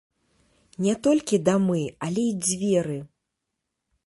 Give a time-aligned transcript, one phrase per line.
[0.85, 2.97] Не толькі дамы, але і дзверы!